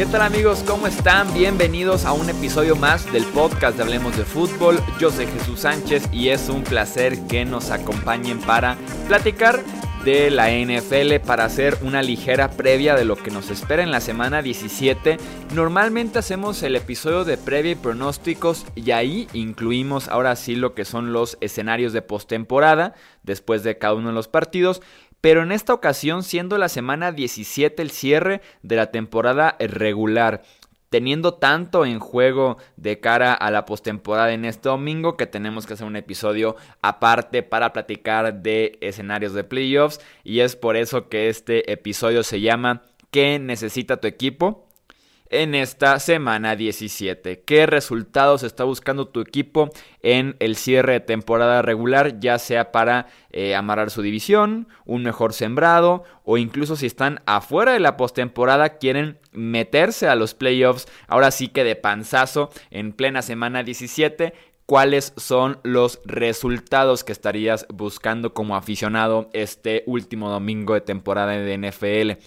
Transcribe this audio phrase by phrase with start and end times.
[0.00, 0.64] ¿Qué tal amigos?
[0.66, 1.30] ¿Cómo están?
[1.34, 4.80] Bienvenidos a un episodio más del podcast de Hablemos de Fútbol.
[4.98, 8.78] Yo soy Jesús Sánchez y es un placer que nos acompañen para
[9.08, 9.62] platicar
[10.06, 14.00] de la NFL para hacer una ligera previa de lo que nos espera en la
[14.00, 15.18] semana 17.
[15.54, 20.86] Normalmente hacemos el episodio de previa y pronósticos y ahí incluimos ahora sí lo que
[20.86, 24.80] son los escenarios de postemporada después de cada uno de los partidos.
[25.20, 30.42] Pero en esta ocasión, siendo la semana 17 el cierre de la temporada regular,
[30.90, 35.74] teniendo tanto en juego de cara a la postemporada en este domingo que tenemos que
[35.74, 41.28] hacer un episodio aparte para platicar de escenarios de playoffs y es por eso que
[41.28, 42.82] este episodio se llama
[43.12, 44.69] ¿Qué necesita tu equipo?
[45.30, 47.42] En esta semana 17.
[47.42, 49.70] ¿Qué resultados está buscando tu equipo
[50.02, 55.32] en el cierre de temporada regular, ya sea para eh, amarrar su división, un mejor
[55.32, 61.30] sembrado o incluso si están afuera de la postemporada quieren meterse a los playoffs, ahora
[61.30, 64.34] sí que de panzazo en plena semana 17?
[64.66, 71.58] cuáles son los resultados que estarías buscando como aficionado este último domingo de temporada de
[71.58, 72.22] NFL.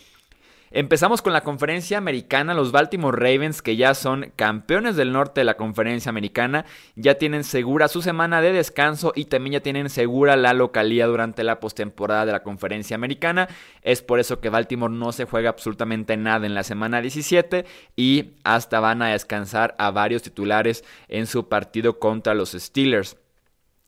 [0.75, 2.55] Empezamos con la conferencia americana.
[2.55, 6.65] Los Baltimore Ravens, que ya son campeones del norte de la conferencia americana,
[6.95, 11.43] ya tienen segura su semana de descanso y también ya tienen segura la localía durante
[11.43, 13.49] la postemporada de la conferencia americana.
[13.83, 17.65] Es por eso que Baltimore no se juega absolutamente nada en la semana 17
[17.95, 23.17] y hasta van a descansar a varios titulares en su partido contra los Steelers.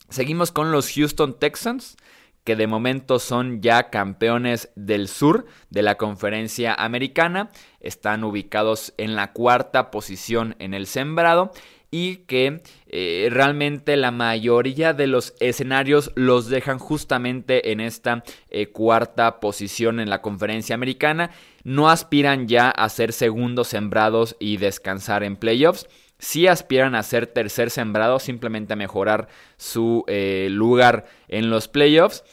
[0.10, 1.98] Seguimos con los Houston Texans
[2.46, 7.50] que de momento son ya campeones del sur de la conferencia americana,
[7.82, 11.52] están ubicados en la cuarta posición en el sembrado
[11.92, 18.68] y que eh, realmente la mayoría de los escenarios los dejan justamente en esta eh,
[18.68, 21.32] cuarta posición en la conferencia americana.
[21.64, 25.88] No aspiran ya a ser segundos sembrados y descansar en playoffs.
[26.18, 29.28] Si aspiran a ser tercer sembrado, simplemente a mejorar
[29.58, 32.24] su eh, lugar en los playoffs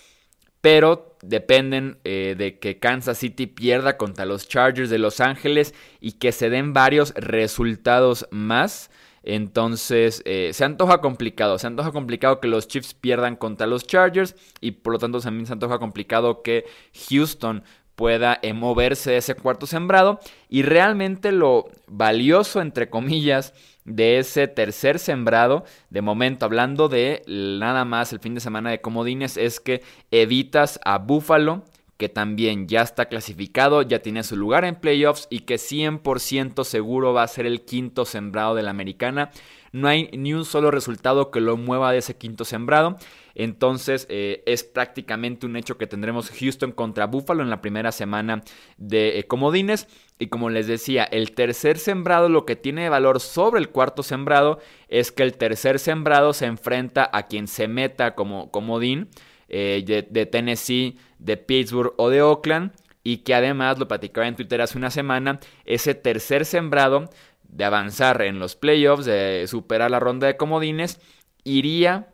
[0.62, 6.12] pero dependen eh, de que Kansas City pierda contra los Chargers de Los Ángeles y
[6.12, 8.90] que se den varios resultados más.
[9.24, 14.34] Entonces eh, se antoja complicado, se antoja complicado que los Chiefs pierdan contra los Chargers
[14.60, 16.64] y por lo tanto también se antoja complicado que
[17.08, 17.62] Houston
[18.02, 20.18] pueda eh, moverse ese cuarto sembrado
[20.48, 23.54] y realmente lo valioso entre comillas
[23.84, 28.80] de ese tercer sembrado, de momento hablando de nada más el fin de semana de
[28.80, 31.62] comodines, es que evitas a Buffalo,
[31.96, 37.12] que también ya está clasificado, ya tiene su lugar en playoffs y que 100% seguro
[37.12, 39.30] va a ser el quinto sembrado de la americana.
[39.72, 42.96] No hay ni un solo resultado que lo mueva de ese quinto sembrado.
[43.34, 48.42] Entonces eh, es prácticamente un hecho que tendremos Houston contra Buffalo en la primera semana
[48.76, 49.88] de eh, comodines.
[50.18, 54.60] Y como les decía, el tercer sembrado lo que tiene valor sobre el cuarto sembrado
[54.88, 59.08] es que el tercer sembrado se enfrenta a quien se meta como comodín
[59.48, 62.72] eh, de, Tennessee, de Pittsburgh o de Oakland.
[63.04, 67.10] Y que además, lo platicaba en Twitter hace una semana, ese tercer sembrado
[67.52, 70.98] de avanzar en los playoffs, de superar la ronda de comodines,
[71.44, 72.08] iría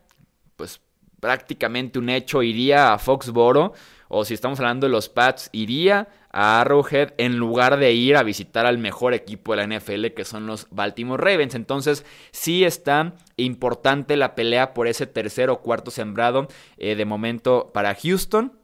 [0.57, 0.81] pues
[1.21, 3.73] prácticamente un hecho, iría a Foxboro,
[4.09, 8.23] o si estamos hablando de los Pats, iría a Arrowhead en lugar de ir a
[8.23, 11.55] visitar al mejor equipo de la NFL que son los Baltimore Ravens.
[11.55, 17.71] Entonces sí está importante la pelea por ese tercer o cuarto sembrado eh, de momento
[17.73, 18.59] para Houston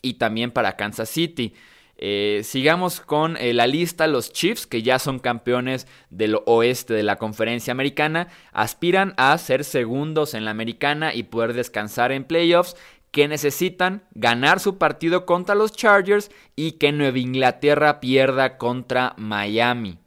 [0.00, 1.54] y también para Kansas City.
[1.98, 4.06] Eh, sigamos con eh, la lista.
[4.06, 9.64] Los Chiefs, que ya son campeones del oeste de la conferencia americana, aspiran a ser
[9.64, 12.76] segundos en la americana y poder descansar en playoffs.
[13.10, 19.98] Que necesitan ganar su partido contra los Chargers y que Nueva Inglaterra pierda contra Miami.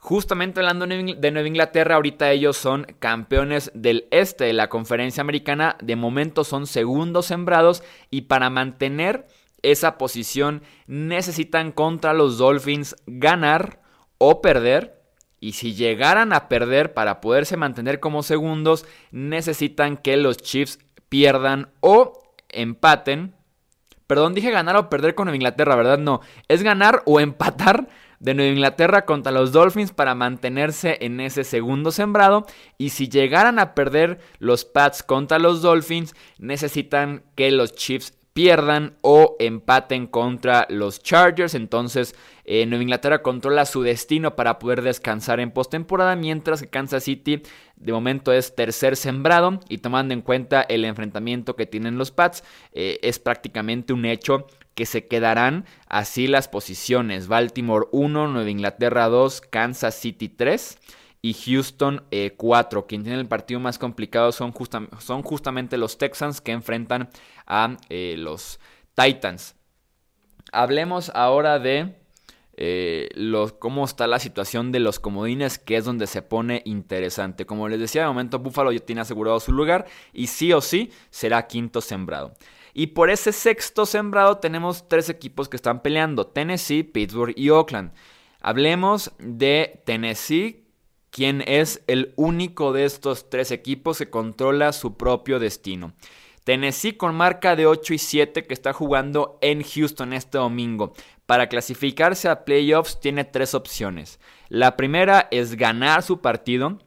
[0.00, 5.76] Justamente hablando de Nueva Inglaterra, ahorita ellos son campeones del este de la conferencia americana.
[5.82, 9.26] De momento son segundos sembrados y para mantener
[9.62, 13.80] esa posición necesitan contra los Dolphins ganar
[14.18, 15.02] o perder.
[15.40, 21.70] Y si llegaran a perder para poderse mantener como segundos, necesitan que los Chiefs pierdan
[21.80, 23.34] o empaten.
[24.06, 25.98] Perdón, dije ganar o perder con Nueva Inglaterra, ¿verdad?
[25.98, 27.88] No, es ganar o empatar
[28.20, 32.46] de Nueva Inglaterra contra los Dolphins para mantenerse en ese segundo sembrado.
[32.78, 38.94] Y si llegaran a perder los Pats contra los Dolphins, necesitan que los Chiefs pierdan
[39.00, 41.56] o empaten contra los Chargers.
[41.56, 42.14] Entonces,
[42.44, 47.42] eh, Nueva Inglaterra controla su destino para poder descansar en postemporada, mientras que Kansas City
[47.74, 52.44] de momento es tercer sembrado y tomando en cuenta el enfrentamiento que tienen los Pats,
[52.70, 54.46] eh, es prácticamente un hecho
[54.76, 57.26] que se quedarán así las posiciones.
[57.26, 60.78] Baltimore 1, Nueva Inglaterra 2, Kansas City 3
[61.22, 62.04] y Houston
[62.36, 62.80] 4.
[62.80, 67.10] Eh, Quien tiene el partido más complicado son, justamente los Texans que enfrentan
[67.46, 68.60] a eh, los
[68.94, 69.54] Titans.
[70.52, 71.96] Hablemos ahora de
[72.56, 73.08] eh,
[73.58, 77.46] cómo está la situación de los comodines, que es donde se pone interesante.
[77.46, 80.90] Como les decía, de momento Buffalo ya tiene asegurado su lugar y sí o sí
[81.10, 82.34] será quinto sembrado.
[82.74, 87.92] Y por ese sexto sembrado tenemos tres equipos que están peleando, Tennessee, Pittsburgh y Oakland.
[88.40, 90.67] Hablemos de Tennessee,
[91.18, 95.92] quien es el único de estos tres equipos que controla su propio destino.
[96.44, 100.92] Tennessee con marca de 8 y 7 que está jugando en Houston este domingo.
[101.26, 104.20] Para clasificarse a playoffs tiene tres opciones.
[104.48, 106.78] La primera es ganar su partido.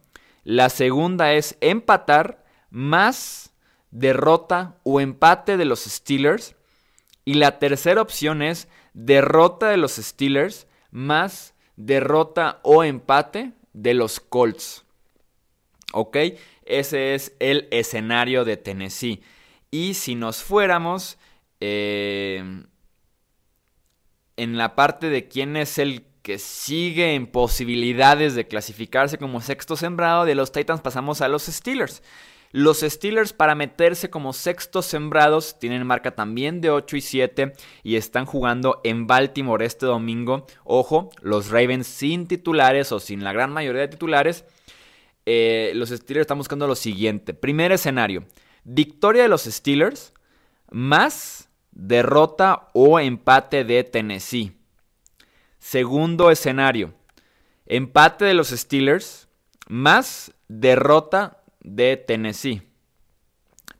[0.46, 3.54] La segunda es empatar más
[3.90, 6.56] derrota o empate de los Steelers.
[7.26, 14.20] Y la tercera opción es derrota de los Steelers más derrota o empate de los
[14.20, 14.84] Colts.
[15.94, 16.18] ¿Ok?
[16.66, 19.22] Ese es el escenario de Tennessee.
[19.72, 21.18] Y si nos fuéramos
[21.60, 22.64] eh,
[24.38, 29.76] en la parte de quién es el que sigue en posibilidades de clasificarse como sexto
[29.76, 32.04] sembrado, de los Titans pasamos a los Steelers.
[32.52, 37.54] Los Steelers para meterse como sextos sembrados tienen marca también de 8 y 7
[37.84, 40.46] y están jugando en Baltimore este domingo.
[40.66, 44.44] Ojo, los Ravens sin titulares o sin la gran mayoría de titulares.
[45.26, 47.34] Eh, los Steelers están buscando lo siguiente.
[47.34, 48.26] Primer escenario.
[48.64, 50.14] Victoria de los Steelers
[50.70, 54.58] más derrota o empate de Tennessee.
[55.58, 56.94] Segundo escenario.
[57.66, 59.30] Empate de los Steelers
[59.68, 62.62] más derrota de Tennessee.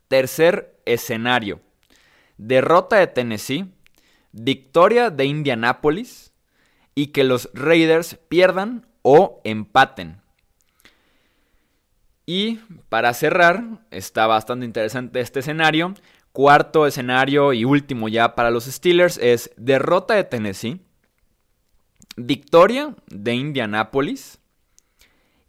[0.08, 1.60] Tercer escenario.
[2.38, 3.66] Derrota de Tennessee,
[4.32, 6.32] victoria de Indianapolis
[6.94, 10.20] y que los Raiders pierdan o empaten.
[12.26, 12.56] Y
[12.88, 15.94] para cerrar, está bastante interesante este escenario.
[16.32, 20.80] Cuarto escenario y último ya para los Steelers es derrota de Tennessee,
[22.16, 24.38] victoria de Indianapolis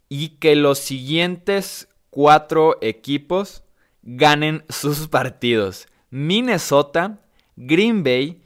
[0.10, 3.64] y que los siguientes cuatro equipos
[4.04, 5.88] ganen sus partidos.
[6.12, 7.22] Minnesota,
[7.56, 8.44] Green Bay,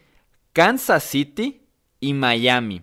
[0.54, 1.68] Kansas City
[2.00, 2.81] y Miami.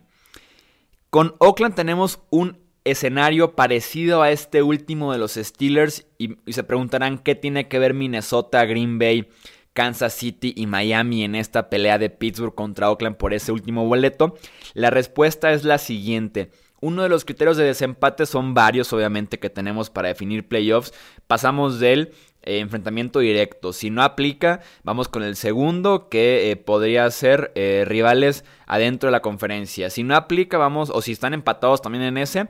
[1.09, 7.17] Con Oakland tenemos un escenario parecido a este último de los Steelers y, se preguntarán
[7.17, 9.31] qué tiene que ver Minnesota, Green Bay,
[9.73, 14.37] Kansas City y Miami en esta pelea de Pittsburgh contra Oakland por ese último boleto.
[14.75, 16.51] La respuesta es la siguiente.
[16.85, 20.93] Uno de los criterios de desempate son varios, obviamente, que tenemos para definir playoffs.
[21.27, 23.73] Pasamos del eh, enfrentamiento directo.
[23.73, 29.13] Si no aplica, vamos con el segundo, que eh, podría ser eh, rivales adentro de
[29.13, 29.89] la conferencia.
[29.89, 32.49] Si no aplica, vamos, o si están empatados también en ese,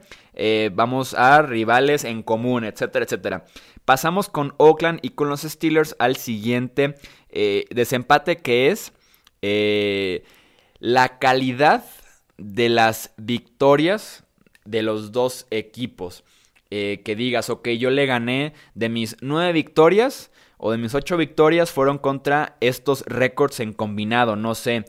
[0.72, 3.44] vamos a rivales en común, etcétera, etcétera.
[3.84, 6.96] Pasamos con Oakland y con los Steelers al siguiente
[7.70, 8.92] desempate, que es
[10.80, 11.84] la calidad
[12.36, 14.23] de las victorias
[14.64, 16.24] de los dos equipos.
[16.70, 21.16] Eh, que digas, ok, yo le gané de mis nueve victorias o de mis ocho
[21.16, 24.84] victorias fueron contra estos récords en combinado, no sé.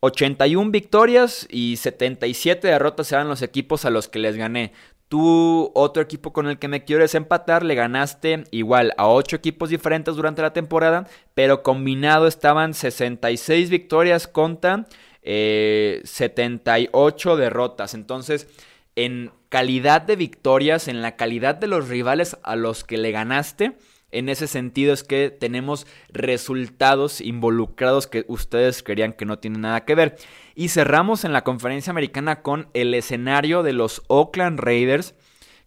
[0.00, 4.72] 81 eh, victorias y 77 derrotas eran los equipos a los que les gané.
[5.08, 9.68] Tú, otro equipo con el que me quieres empatar, le ganaste igual a ocho equipos
[9.68, 14.86] diferentes durante la temporada, pero combinado estaban 66 victorias contra
[15.24, 17.94] 78 eh, derrotas.
[17.94, 18.48] Entonces,
[18.96, 23.76] en calidad de victorias, en la calidad de los rivales a los que le ganaste,
[24.10, 29.84] en ese sentido es que tenemos resultados involucrados que ustedes querían que no tienen nada
[29.84, 30.16] que ver.
[30.54, 35.14] Y cerramos en la conferencia americana con el escenario de los Oakland Raiders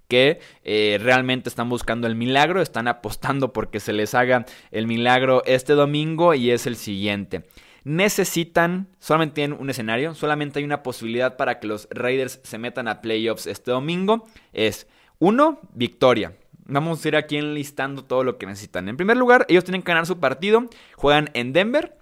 [0.08, 5.44] que eh, realmente están buscando el milagro, están apostando porque se les haga el milagro
[5.46, 7.44] este domingo y es el siguiente
[7.88, 12.90] necesitan, solamente tienen un escenario, solamente hay una posibilidad para que los Raiders se metan
[12.90, 14.28] a playoffs este domingo.
[14.52, 14.88] Es
[15.20, 16.34] uno, victoria.
[16.66, 18.90] Vamos a ir aquí enlistando todo lo que necesitan.
[18.90, 20.66] En primer lugar, ellos tienen que ganar su partido.
[20.98, 21.98] Juegan en Denver.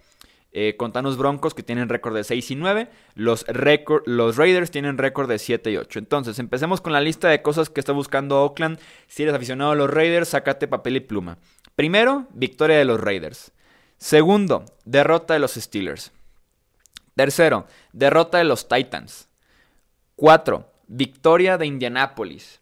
[0.54, 2.90] Eh, los Broncos que tienen récord de 6 y 9.
[3.14, 3.46] Los,
[4.06, 6.00] los Raiders tienen récord de 7 y 8.
[6.00, 8.80] Entonces, empecemos con la lista de cosas que está buscando Oakland.
[9.06, 11.38] Si eres aficionado a los Raiders, sácate papel y pluma.
[11.76, 13.52] Primero, victoria de los Raiders.
[13.98, 16.12] Segundo, derrota de los Steelers.
[17.16, 19.30] Tercero, derrota de los Titans.
[20.16, 22.60] Cuatro, victoria de Indianapolis.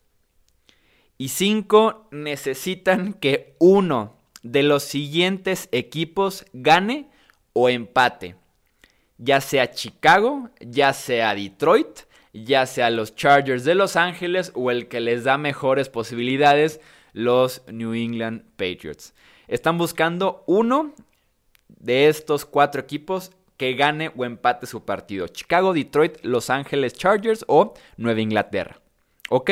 [1.18, 7.10] Y cinco, necesitan que uno de los siguientes equipos gane
[7.54, 8.36] o empate.
[9.18, 12.02] Ya sea Chicago, ya sea Detroit,
[12.34, 16.82] ya sea los Chargers de Los Ángeles o el que les da mejores posibilidades,
[17.14, 19.14] los New England Patriots.
[19.48, 20.94] Están buscando uno
[21.84, 25.28] de estos cuatro equipos que gane o empate su partido.
[25.28, 28.80] Chicago, Detroit, Los Ángeles Chargers o Nueva Inglaterra.
[29.30, 29.52] ¿Ok?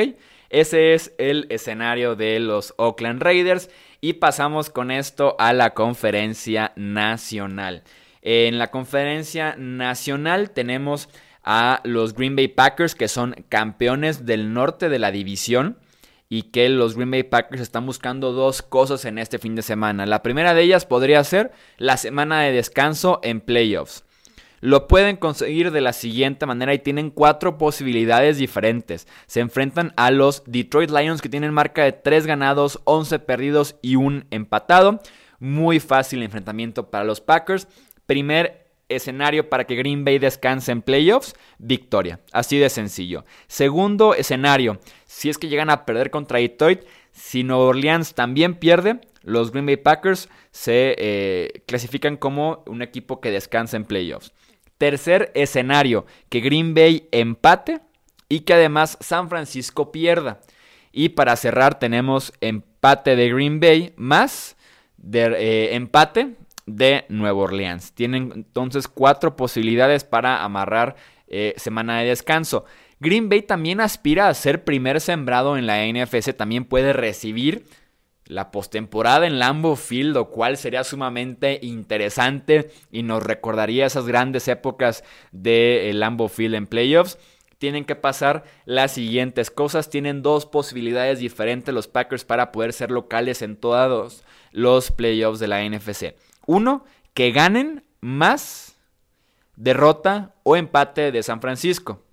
[0.49, 3.69] Ese es el escenario de los Oakland Raiders.
[3.99, 7.83] Y pasamos con esto a la conferencia nacional.
[8.21, 11.09] En la conferencia nacional tenemos
[11.43, 15.77] a los Green Bay Packers que son campeones del norte de la división
[16.31, 20.05] y que los Green Bay Packers están buscando dos cosas en este fin de semana.
[20.05, 24.05] La primera de ellas podría ser la semana de descanso en playoffs.
[24.61, 29.09] Lo pueden conseguir de la siguiente manera y tienen cuatro posibilidades diferentes.
[29.27, 33.97] Se enfrentan a los Detroit Lions que tienen marca de 3 ganados, 11 perdidos y
[33.97, 35.01] un empatado.
[35.37, 37.67] Muy fácil enfrentamiento para los Packers.
[38.05, 42.19] Primer escenario para que Green Bay descanse en playoffs, victoria.
[42.31, 43.25] Así de sencillo.
[43.47, 46.81] Segundo escenario, si es que llegan a perder contra Detroit,
[47.11, 53.21] si Nueva Orleans también pierde, los Green Bay Packers se eh, clasifican como un equipo
[53.21, 54.33] que descansa en playoffs.
[54.77, 57.81] Tercer escenario, que Green Bay empate
[58.29, 60.41] y que además San Francisco pierda.
[60.91, 64.57] Y para cerrar tenemos empate de Green Bay más
[64.97, 66.35] de, eh, empate
[66.75, 67.93] de Nueva Orleans.
[67.93, 70.95] Tienen entonces cuatro posibilidades para amarrar
[71.27, 72.65] eh, semana de descanso.
[72.99, 77.65] Green Bay también aspira a ser primer sembrado en la NFC, también puede recibir
[78.25, 84.47] la postemporada en Lambo Field, lo cual sería sumamente interesante y nos recordaría esas grandes
[84.47, 87.17] épocas de eh, Lambo Field en playoffs.
[87.57, 89.89] Tienen que pasar las siguientes cosas.
[89.89, 95.47] Tienen dos posibilidades diferentes los Packers para poder ser locales en todos los playoffs de
[95.47, 96.15] la NFC.
[96.45, 98.77] Uno, que ganen más
[99.55, 102.03] derrota o empate de San Francisco.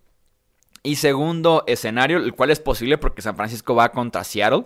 [0.82, 4.64] Y segundo escenario, el cual es posible porque San Francisco va contra Seattle.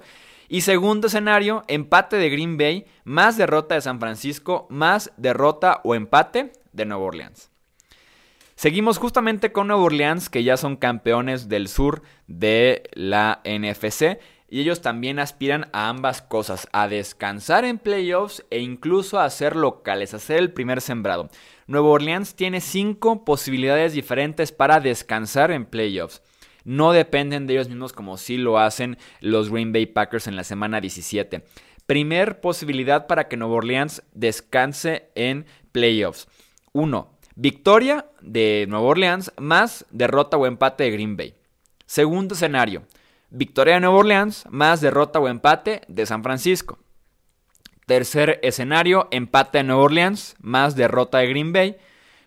[0.49, 5.95] Y segundo escenario, empate de Green Bay, más derrota de San Francisco, más derrota o
[5.95, 7.51] empate de Nueva Orleans.
[8.55, 14.19] Seguimos justamente con Nueva Orleans, que ya son campeones del sur de la NFC.
[14.53, 19.57] Y ellos también aspiran a ambas cosas, a descansar en playoffs e incluso a ser
[19.57, 21.31] locales, a ser el primer sembrado.
[21.67, 26.21] Nueva Orleans tiene cinco posibilidades diferentes para descansar en playoffs.
[26.65, 30.45] No dependen de ellos mismos como sí lo hacen los Green Bay Packers en la
[30.45, 31.47] semana 17.
[31.87, 36.29] Primer posibilidad para que Nueva Orleans descanse en playoffs.
[36.75, 37.11] 1.
[37.37, 41.37] Victoria de Nueva Orleans más derrota o empate de Green Bay.
[41.87, 42.83] Segundo escenario.
[43.35, 46.79] Victoria de Nueva Orleans más derrota o empate de San Francisco.
[47.87, 51.79] Tercer escenario, empate de Nueva Orleans más derrota de Green Bay.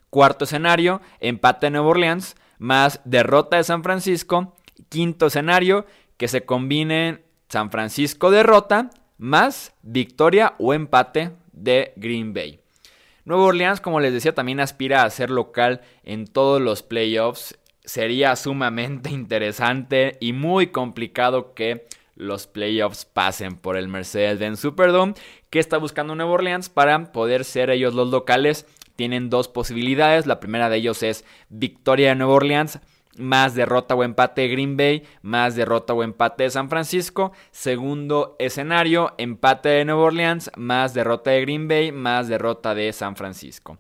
[0.10, 4.56] Cuarto escenario, empate de Nueva Orleans más derrota de San Francisco.
[4.90, 5.86] Quinto escenario,
[6.18, 12.60] que se combinen San Francisco derrota más victoria o empate de Green Bay.
[13.26, 18.36] Nueva Orleans, como les decía, también aspira a ser local en todos los playoffs sería
[18.36, 25.14] sumamente interesante y muy complicado que los playoffs pasen por el Mercedes-Benz Superdome,
[25.50, 28.66] que está buscando Nueva Orleans para poder ser ellos los locales.
[28.96, 30.26] Tienen dos posibilidades.
[30.26, 32.80] La primera de ellos es victoria de Nueva Orleans,
[33.18, 37.34] más derrota o empate de Green Bay, más derrota o empate de San Francisco.
[37.52, 43.18] Segundo escenario, empate de Nueva Orleans, más derrota de Green Bay, más derrota de San
[43.18, 43.78] Francisco.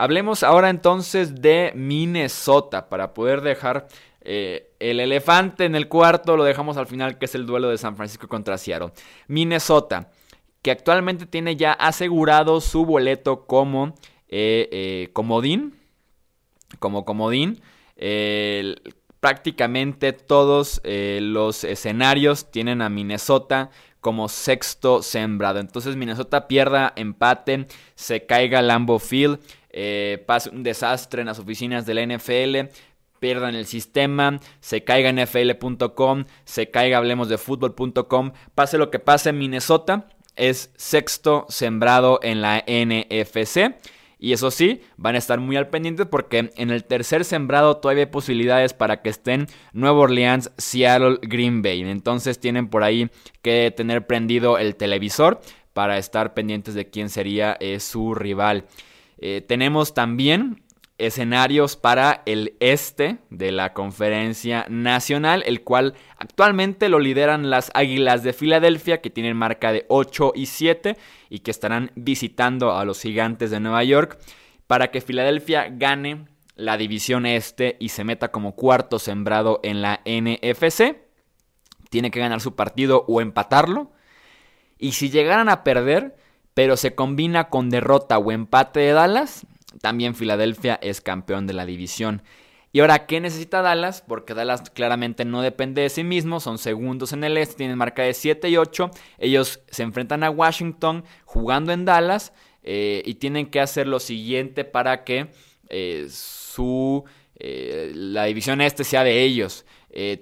[0.00, 3.86] Hablemos ahora entonces de Minnesota para poder dejar
[4.22, 7.76] eh, el elefante en el cuarto, lo dejamos al final, que es el duelo de
[7.76, 8.92] San Francisco contra Seattle.
[9.28, 10.10] Minnesota,
[10.62, 13.94] que actualmente tiene ya asegurado su boleto como
[14.30, 15.78] eh, eh, comodín,
[16.78, 17.60] como comodín.
[19.20, 23.68] prácticamente todos los escenarios tienen a Minnesota
[24.00, 25.58] como sexto sembrado.
[25.60, 27.66] Entonces Minnesota pierda, empate,
[27.96, 29.40] se caiga Lambo Field
[29.72, 32.72] eh, pase un desastre en las oficinas de la NFL,
[33.18, 39.32] pierdan el sistema, se caiga NFL.com, se caiga hablemos de fútbol.com, pase lo que pase,
[39.32, 43.74] Minnesota es sexto sembrado en la NFC.
[44.22, 48.04] Y eso sí, van a estar muy al pendiente porque en el tercer sembrado todavía
[48.04, 51.80] hay posibilidades para que estén Nueva Orleans, Seattle, Green Bay.
[51.80, 53.10] Entonces tienen por ahí
[53.40, 55.40] que tener prendido el televisor
[55.72, 58.66] para estar pendientes de quién sería eh, su rival.
[59.20, 60.62] Eh, tenemos también
[60.96, 68.22] escenarios para el este de la conferencia nacional, el cual actualmente lo lideran las Águilas
[68.22, 70.96] de Filadelfia, que tienen marca de 8 y 7
[71.28, 74.18] y que estarán visitando a los Gigantes de Nueva York
[74.66, 80.00] para que Filadelfia gane la división este y se meta como cuarto sembrado en la
[80.04, 80.96] NFC.
[81.88, 83.90] Tiene que ganar su partido o empatarlo.
[84.78, 86.16] Y si llegaran a perder,
[86.54, 89.46] pero se combina con derrota o empate de Dallas,
[89.80, 92.22] también Filadelfia es campeón de la división.
[92.72, 94.04] Y ahora, ¿qué necesita Dallas?
[94.06, 98.02] Porque Dallas claramente no depende de sí mismo, son segundos en el este, tienen marca
[98.02, 98.90] de 7 y 8.
[99.18, 104.64] Ellos se enfrentan a Washington jugando en Dallas eh, y tienen que hacer lo siguiente
[104.64, 105.30] para que
[105.68, 107.04] eh, su,
[107.36, 109.64] eh, la división este sea de ellos.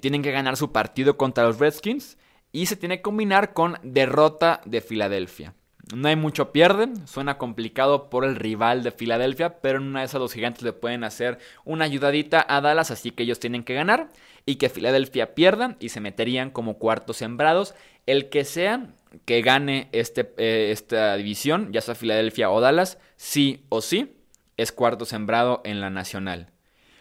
[0.01, 2.17] tienen que ganar su partido contra los Redskins
[2.53, 5.55] y se tiene que combinar con derrota de Filadelfia.
[5.95, 10.07] No hay mucho pierde, suena complicado por el rival de Filadelfia, pero en una de
[10.07, 13.75] esas los gigantes le pueden hacer una ayudadita a Dallas, así que ellos tienen que
[13.75, 14.09] ganar
[14.45, 17.75] y que Filadelfia pierda y se meterían como cuartos sembrados.
[18.07, 18.89] El que sea
[19.25, 24.17] que gane este, eh, esta división, ya sea Filadelfia o Dallas, sí o sí,
[24.59, 26.51] es cuarto sembrado en la nacional.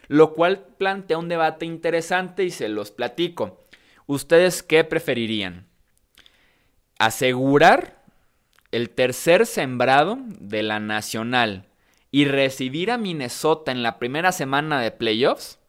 [0.07, 3.65] Lo cual plantea un debate interesante y se los platico.
[4.05, 5.67] ¿Ustedes qué preferirían?
[6.97, 7.96] ¿Asegurar
[8.71, 11.67] el tercer sembrado de la Nacional
[12.11, 15.59] y recibir a Minnesota en la primera semana de playoffs,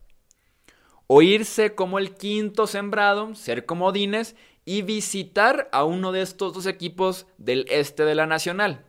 [1.06, 6.66] o irse como el quinto sembrado, ser comodines y visitar a uno de estos dos
[6.66, 8.84] equipos del este de la Nacional.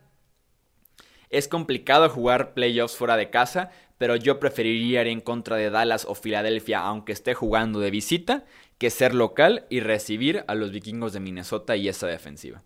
[1.29, 6.05] Es complicado jugar playoffs fuera de casa, pero yo preferiría ir en contra de Dallas
[6.09, 8.45] o Filadelfia aunque esté jugando de visita,
[8.77, 12.63] que ser local y recibir a los vikingos de Minnesota y esa defensiva.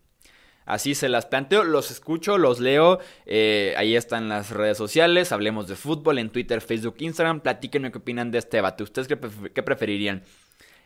[0.65, 5.67] Así se las planteo, los escucho, los leo, eh, ahí están las redes sociales, hablemos
[5.67, 9.17] de fútbol en Twitter, Facebook, Instagram, platíquenme qué opinan de este debate, ustedes qué,
[9.63, 10.23] preferirían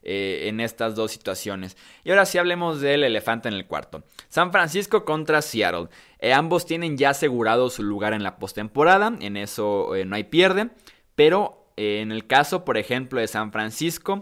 [0.01, 1.77] eh, en estas dos situaciones.
[2.03, 4.03] Y ahora sí hablemos del elefante en el cuarto.
[4.29, 5.89] San Francisco contra Seattle.
[6.19, 10.69] Eh, ambos tienen ya asegurado su lugar en la postemporada, en eso no hay pierde,
[11.13, 14.21] pero en el caso, por ejemplo, de San Francisco,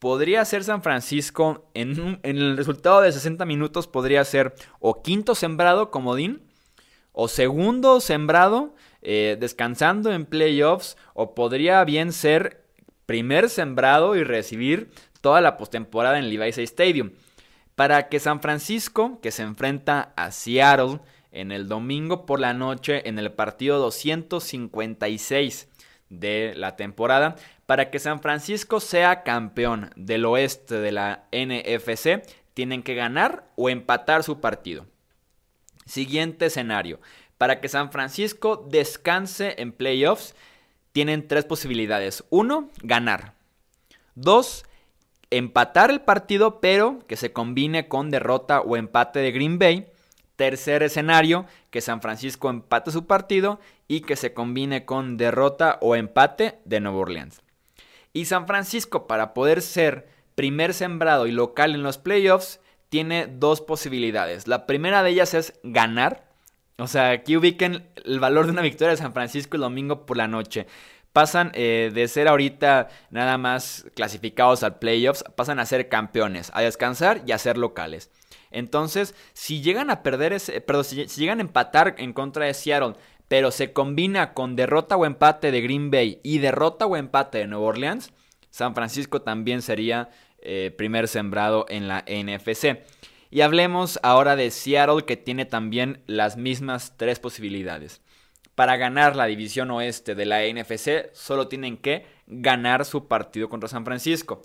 [0.00, 5.90] podría ser San Francisco en, el resultado de 60 minutos podría ser o quinto sembrado
[5.90, 6.42] comodín
[7.12, 12.64] o segundo sembrado eh, descansando en playoffs o podría bien ser
[13.06, 17.10] primer sembrado y recibir toda la postemporada en Levi's Stadium.
[17.74, 21.00] Para que San Francisco, que se enfrenta a Seattle
[21.32, 25.68] en el domingo por la noche en el partido 256
[26.08, 27.36] de la temporada,
[27.70, 32.20] para que San Francisco sea campeón del oeste de la NFC,
[32.52, 34.86] tienen que ganar o empatar su partido.
[35.86, 36.98] Siguiente escenario.
[37.38, 40.34] Para que San Francisco descanse en playoffs,
[40.90, 42.24] tienen tres posibilidades.
[42.28, 43.34] Uno, ganar.
[44.16, 44.64] Dos,
[45.30, 49.86] empatar el partido, pero que se combine con derrota o empate de Green Bay.
[50.34, 55.94] Tercer escenario, que San Francisco empate su partido y que se combine con derrota o
[55.94, 57.40] empate de Nueva Orleans.
[58.12, 63.60] Y San Francisco, para poder ser primer sembrado y local en los playoffs, tiene dos
[63.60, 64.48] posibilidades.
[64.48, 66.28] La primera de ellas es ganar.
[66.78, 70.16] O sea, aquí ubiquen el valor de una victoria de San Francisco el domingo por
[70.16, 70.66] la noche.
[71.12, 76.62] Pasan eh, de ser ahorita nada más clasificados al playoffs, pasan a ser campeones, a
[76.62, 78.10] descansar y a ser locales.
[78.50, 82.94] Entonces, si llegan a perder ese, perdón, si llegan a empatar en contra de Seattle,
[83.30, 87.46] pero se combina con derrota o empate de Green Bay y derrota o empate de
[87.46, 88.12] Nueva Orleans,
[88.50, 92.80] San Francisco también sería eh, primer sembrado en la NFC.
[93.30, 98.02] Y hablemos ahora de Seattle que tiene también las mismas tres posibilidades.
[98.56, 103.68] Para ganar la división oeste de la NFC solo tienen que ganar su partido contra
[103.68, 104.42] San Francisco.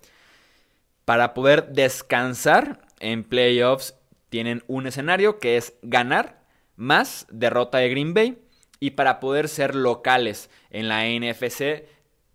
[1.06, 3.96] Para poder descansar en playoffs
[4.30, 6.44] tienen un escenario que es ganar
[6.76, 8.45] más derrota de Green Bay
[8.86, 11.86] y para poder ser locales en la NFC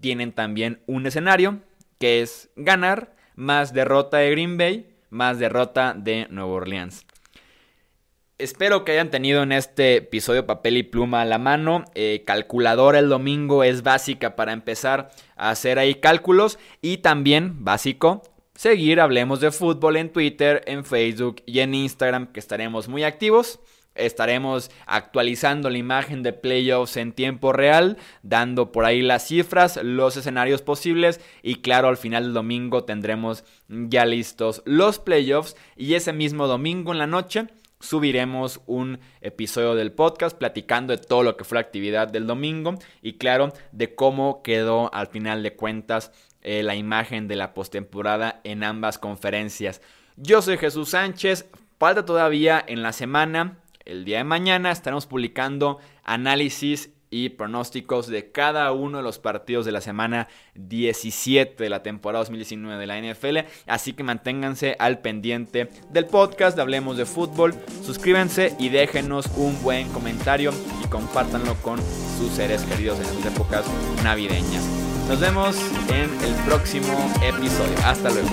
[0.01, 1.61] tienen también un escenario
[2.01, 7.07] que es ganar más derrota de Green Bay más derrota de Nueva Orleans.
[8.39, 11.85] Espero que hayan tenido en este episodio papel y pluma a la mano.
[11.95, 16.59] Eh, calculadora el domingo es básica para empezar a hacer ahí cálculos.
[16.83, 18.23] Y también básico,
[18.57, 23.61] seguir Hablemos de Fútbol en Twitter, en Facebook y en Instagram, que estaremos muy activos.
[23.95, 30.17] Estaremos actualizando la imagen de playoffs en tiempo real, dando por ahí las cifras, los
[30.17, 36.13] escenarios posibles y claro, al final del domingo tendremos ya listos los playoffs y ese
[36.13, 37.47] mismo domingo en la noche
[37.81, 42.75] subiremos un episodio del podcast platicando de todo lo que fue la actividad del domingo
[43.03, 48.41] y claro, de cómo quedó al final de cuentas eh, la imagen de la postemporada
[48.45, 49.81] en ambas conferencias.
[50.17, 51.47] Yo soy Jesús Sánchez,
[51.79, 53.59] falta todavía en la semana,
[53.91, 59.67] el día de mañana estaremos publicando análisis y pronósticos de cada uno de los partidos
[59.67, 63.39] de la semana 17 de la temporada 2019 de la NFL.
[63.67, 67.55] Así que manténganse al pendiente del podcast Hablemos de Fútbol.
[67.85, 70.53] Suscríbanse y déjenos un buen comentario
[70.85, 71.81] y compártanlo con
[72.17, 73.65] sus seres queridos en estas épocas
[74.05, 74.65] navideñas.
[75.09, 75.57] Nos vemos
[75.89, 77.77] en el próximo episodio.
[77.85, 78.29] Hasta luego.